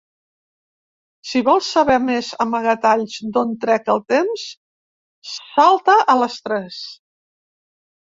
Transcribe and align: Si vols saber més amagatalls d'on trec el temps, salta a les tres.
Si 1.31 1.41
vols 1.49 1.67
saber 1.75 1.97
més 2.05 2.31
amagatalls 2.47 3.19
d'on 3.37 3.53
trec 3.67 3.95
el 3.97 4.03
temps, 4.17 4.49
salta 5.37 6.01
a 6.17 6.21
les 6.25 6.43
tres. 6.51 6.85